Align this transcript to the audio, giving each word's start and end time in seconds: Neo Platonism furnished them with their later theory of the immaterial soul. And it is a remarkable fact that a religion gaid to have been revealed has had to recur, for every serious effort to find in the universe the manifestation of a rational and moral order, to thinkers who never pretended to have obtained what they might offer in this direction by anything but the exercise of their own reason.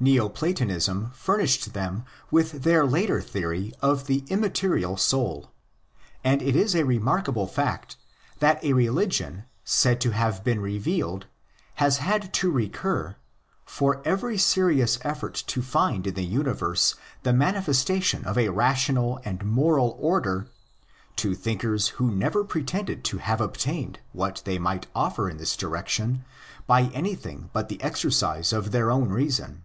Neo 0.00 0.28
Platonism 0.28 1.10
furnished 1.10 1.72
them 1.72 2.04
with 2.30 2.62
their 2.62 2.86
later 2.86 3.20
theory 3.20 3.74
of 3.82 4.06
the 4.06 4.22
immaterial 4.28 4.96
soul. 4.96 5.50
And 6.22 6.40
it 6.40 6.54
is 6.54 6.76
a 6.76 6.84
remarkable 6.84 7.48
fact 7.48 7.96
that 8.38 8.62
a 8.62 8.74
religion 8.74 9.46
gaid 9.66 10.00
to 10.02 10.12
have 10.12 10.44
been 10.44 10.60
revealed 10.60 11.26
has 11.82 11.96
had 11.96 12.32
to 12.34 12.48
recur, 12.48 13.16
for 13.64 14.00
every 14.04 14.38
serious 14.38 15.00
effort 15.02 15.34
to 15.48 15.62
find 15.62 16.06
in 16.06 16.14
the 16.14 16.22
universe 16.22 16.94
the 17.24 17.32
manifestation 17.32 18.24
of 18.24 18.38
a 18.38 18.50
rational 18.50 19.18
and 19.24 19.44
moral 19.44 19.96
order, 20.00 20.46
to 21.16 21.34
thinkers 21.34 21.88
who 21.88 22.12
never 22.14 22.44
pretended 22.44 23.02
to 23.06 23.18
have 23.18 23.40
obtained 23.40 23.98
what 24.12 24.42
they 24.44 24.60
might 24.60 24.86
offer 24.94 25.28
in 25.28 25.38
this 25.38 25.56
direction 25.56 26.24
by 26.68 26.82
anything 26.94 27.50
but 27.52 27.68
the 27.68 27.82
exercise 27.82 28.52
of 28.52 28.70
their 28.70 28.92
own 28.92 29.08
reason. 29.08 29.64